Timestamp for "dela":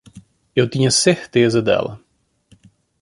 1.61-2.01